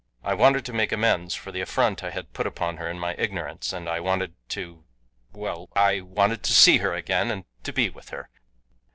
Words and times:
I 0.23 0.33
wanted 0.33 0.65
to 0.65 0.73
make 0.73 0.91
amends 0.91 1.35
for 1.35 1.51
the 1.51 1.61
affront 1.61 2.03
I 2.03 2.09
had 2.09 2.33
put 2.33 2.47
upon 2.47 2.77
her 2.77 2.89
in 2.89 2.97
my 2.97 3.13
ignorance, 3.19 3.71
and 3.71 3.87
I 3.87 3.99
wanted 3.99 4.33
to 4.49 4.83
well, 5.31 5.69
I 5.75 6.01
wanted 6.01 6.41
to 6.45 6.53
see 6.53 6.77
her 6.77 6.95
again, 6.95 7.29
and 7.29 7.45
to 7.61 7.71
be 7.71 7.87
with 7.91 8.09
her. 8.09 8.31